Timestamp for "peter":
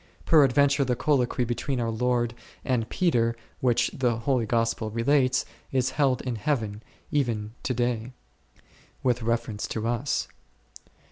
2.89-3.35